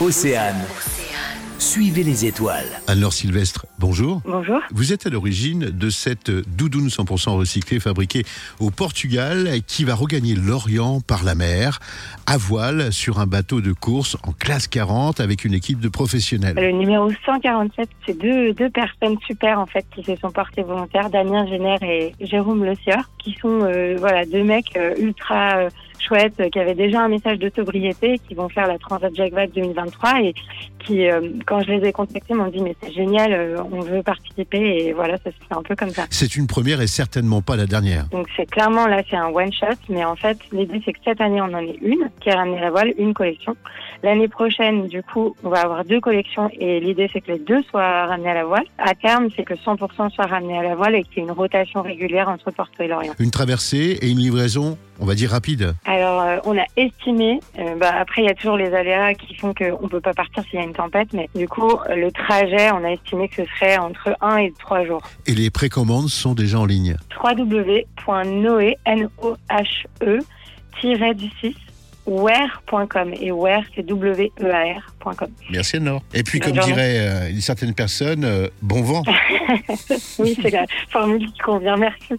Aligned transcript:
Océane. 0.00 0.66
Suivez 1.58 2.02
les 2.02 2.26
étoiles. 2.26 2.66
Anne-Laure 2.88 3.12
Sylvestre, 3.12 3.64
bonjour. 3.78 4.20
Bonjour. 4.24 4.60
Vous 4.72 4.92
êtes 4.92 5.06
à 5.06 5.10
l'origine 5.10 5.70
de 5.70 5.88
cette 5.88 6.30
doudoune 6.30 6.88
100% 6.88 7.30
recyclée 7.36 7.78
fabriquée 7.78 8.24
au 8.58 8.70
Portugal 8.70 9.48
qui 9.66 9.84
va 9.84 9.94
regagner 9.94 10.34
l'Orient 10.34 11.00
par 11.00 11.22
la 11.22 11.36
mer 11.36 11.78
à 12.26 12.36
voile 12.36 12.92
sur 12.92 13.20
un 13.20 13.26
bateau 13.26 13.60
de 13.60 13.72
course 13.72 14.16
en 14.24 14.32
classe 14.32 14.66
40 14.66 15.20
avec 15.20 15.44
une 15.44 15.54
équipe 15.54 15.78
de 15.78 15.88
professionnels. 15.88 16.56
Le 16.56 16.72
numéro 16.72 17.08
147, 17.24 17.88
c'est 18.04 18.18
deux, 18.18 18.52
deux 18.52 18.70
personnes 18.70 19.16
super 19.24 19.60
en 19.60 19.66
fait 19.66 19.86
qui 19.94 20.02
se 20.02 20.16
sont 20.16 20.32
portées 20.32 20.62
volontaires, 20.62 21.08
Damien 21.08 21.46
Génère 21.46 21.82
et 21.82 22.14
Jérôme 22.20 22.64
Le 22.64 22.74
Sieur, 22.74 23.10
qui 23.18 23.36
sont 23.40 23.60
euh, 23.62 23.94
voilà 23.98 24.26
deux 24.26 24.42
mecs 24.42 24.76
euh, 24.76 24.94
ultra 24.98 25.56
euh, 25.56 25.70
chouettes 26.04 26.50
qui 26.50 26.58
avaient 26.58 26.74
déjà 26.74 27.02
un 27.02 27.08
message 27.08 27.38
de 27.38 27.50
sobriété, 27.54 28.18
qui 28.26 28.34
vont 28.34 28.48
faire 28.48 28.66
la 28.66 28.78
Transat 28.78 29.14
Jacques 29.14 29.32
Vague 29.32 29.52
2023 29.52 30.22
et 30.22 30.34
qui, 30.84 31.08
euh, 31.08 31.20
quand 31.46 31.62
je 31.62 31.72
les 31.72 31.88
ai 31.88 31.92
contactés, 31.92 32.34
m'ont 32.34 32.48
dit 32.48 32.60
mais 32.60 32.76
c'est 32.82 32.92
génial, 32.92 33.32
euh, 33.32 33.62
on 33.72 33.80
veut 33.80 34.02
participer 34.02 34.58
et 34.58 34.92
voilà, 34.92 35.16
ça 35.18 35.30
se 35.30 35.46
fait 35.46 35.54
un 35.54 35.62
peu 35.62 35.74
comme 35.74 35.90
ça. 35.90 36.04
C'est 36.10 36.36
une 36.36 36.46
première 36.46 36.80
et 36.80 36.86
certainement 36.86 37.42
pas 37.42 37.56
la 37.56 37.66
dernière. 37.66 38.06
Donc 38.08 38.28
c'est 38.36 38.46
clairement 38.46 38.86
là 38.86 39.02
c'est 39.08 39.16
un 39.16 39.28
one 39.28 39.52
shot, 39.52 39.78
mais 39.88 40.04
en 40.04 40.16
fait 40.16 40.38
l'idée 40.52 40.82
c'est 40.84 40.92
que 40.92 40.98
cette 41.04 41.20
année 41.20 41.40
on 41.40 41.52
en 41.54 41.58
ait 41.58 41.78
une 41.82 42.10
qui 42.20 42.30
a 42.30 42.36
ramené 42.36 42.60
la 42.60 42.70
voile, 42.70 42.92
une 42.98 43.14
collection. 43.14 43.56
L'année 44.02 44.28
prochaine 44.28 44.88
du 44.88 45.02
coup 45.02 45.34
on 45.42 45.48
va 45.48 45.62
avoir 45.62 45.84
deux 45.84 46.00
collections 46.00 46.50
et 46.52 46.80
l'idée 46.80 47.08
c'est 47.12 47.20
que 47.20 47.32
les 47.32 47.38
deux 47.38 47.62
soient 47.62 48.06
ramenés 48.06 48.30
à 48.30 48.34
la 48.34 48.44
voile. 48.44 48.64
À 48.78 48.94
terme 48.94 49.28
c'est 49.34 49.44
que 49.44 49.54
100% 49.54 50.10
soient 50.10 50.26
ramenés 50.26 50.58
à 50.58 50.62
la 50.62 50.74
voile 50.74 50.94
et 50.94 51.04
qu'il 51.04 51.18
y 51.18 51.20
ait 51.20 51.24
une 51.24 51.32
rotation 51.32 51.82
régulière 51.82 52.28
entre 52.28 52.50
Porto 52.50 52.82
et 52.82 52.88
Lorient. 52.88 53.14
Une 53.18 53.30
traversée 53.30 53.98
et 54.02 54.10
une 54.10 54.18
livraison, 54.18 54.76
on 55.00 55.06
va 55.06 55.14
dire 55.14 55.30
rapide. 55.30 55.74
Alors 55.84 56.22
euh, 56.22 56.38
on 56.44 56.56
a 56.58 56.64
estimé, 56.76 57.40
euh, 57.58 57.74
bah, 57.76 57.92
après 57.98 58.22
il 58.22 58.26
y 58.26 58.30
a 58.30 58.34
toujours 58.34 58.56
les 58.56 58.72
aléas 58.74 59.14
qui 59.14 59.34
font 59.34 59.52
qu'on 59.54 59.88
peut 59.88 60.00
pas 60.00 60.14
partir 60.14 60.42
s'il 60.44 60.58
y 60.58 60.62
a 60.62 60.64
une 60.64 60.72
tempête, 60.72 61.12
mais 61.12 61.28
du 61.34 61.48
coup 61.48 61.78
le 61.88 62.10
trajet 62.12 62.70
on 62.72 62.84
a 62.84 62.92
estimé 62.92 63.28
que 63.28 63.44
ce 63.44 63.50
serait 63.54 63.76
entre 63.78 64.16
1 64.20 64.36
et 64.38 64.52
3 64.58 64.86
jours. 64.86 65.02
Et 65.26 65.34
les 65.34 65.50
précommandes 65.50 66.08
sont 66.08 66.34
déjà 66.34 66.58
en 66.58 66.66
ligne. 66.66 66.96
www.noe, 67.22 68.74
N-O-H-E, 68.86 70.20
du 71.14 71.30
6, 71.40 71.54
where.com. 72.06 73.14
Et 73.20 73.32
where, 73.32 73.62
c'est 73.74 73.84
W-E-A-R.com. 73.86 75.28
Merci 75.50 75.76
Anne-Laure. 75.76 76.02
Et 76.12 76.22
puis 76.22 76.38
Bonne 76.38 76.50
comme 76.50 76.60
journée. 76.60 76.74
dirait 76.74 76.98
euh, 76.98 77.30
une 77.30 77.40
certaine 77.40 77.74
personne, 77.74 78.24
euh, 78.24 78.48
bon 78.62 78.82
vent. 78.82 79.02
Oui, 80.18 80.36
c'est 80.40 80.50
la 80.50 80.64
formule 80.90 81.26
qui 81.32 81.38
convient. 81.38 81.76
Merci. 81.76 82.14